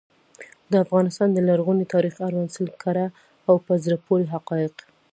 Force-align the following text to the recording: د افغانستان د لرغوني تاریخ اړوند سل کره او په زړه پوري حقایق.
د 0.71 0.73
افغانستان 0.85 1.29
د 1.33 1.39
لرغوني 1.47 1.85
تاریخ 1.93 2.15
اړوند 2.27 2.49
سل 2.55 2.67
کره 2.83 3.05
او 3.47 3.55
په 3.65 3.71
زړه 3.83 3.97
پوري 4.05 4.27
حقایق. 4.33 4.75